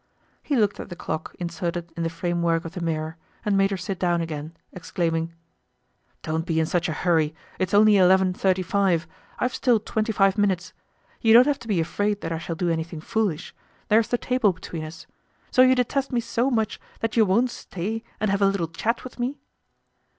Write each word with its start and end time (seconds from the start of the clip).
He 0.41 0.55
looked 0.55 0.79
at 0.79 0.89
the 0.89 0.95
clock 0.95 1.35
inserted 1.37 1.91
in 1.95 2.01
the 2.01 2.09
frame 2.09 2.41
work 2.41 2.65
of 2.65 2.71
the 2.73 2.81
mirror, 2.81 3.17
and 3.45 3.55
made 3.55 3.69
her 3.69 3.77
sit 3.77 3.99
down 3.99 4.19
again, 4.19 4.57
exclaiming: 4.71 5.31
"Don't 6.23 6.43
be 6.47 6.59
in 6.59 6.65
such 6.65 6.89
a 6.89 6.91
hurry! 6.91 7.35
It's 7.59 7.75
only 7.75 7.97
eleven 7.97 8.33
thirty 8.33 8.63
five. 8.63 9.05
I've 9.37 9.53
still 9.53 9.79
twenty 9.79 10.11
five 10.11 10.39
minutes. 10.39 10.73
You 11.21 11.33
don't 11.33 11.45
have 11.45 11.59
to 11.59 11.67
be 11.67 11.79
afraid 11.79 12.21
that 12.21 12.31
I 12.31 12.39
shall 12.39 12.55
do 12.55 12.69
anything 12.71 12.99
foolish; 12.99 13.53
there's 13.89 14.07
the 14.07 14.17
table 14.17 14.53
between 14.53 14.83
us. 14.83 15.05
So 15.51 15.61
you 15.61 15.75
detest 15.75 16.11
me 16.11 16.19
so 16.19 16.49
much 16.49 16.79
that 17.01 17.15
you 17.15 17.23
won't 17.23 17.51
stay 17.51 18.03
and 18.19 18.31
have 18.31 18.41
a 18.41 18.47
little 18.47 18.69
chat 18.69 19.03
with 19.03 19.19
me." 19.19 19.37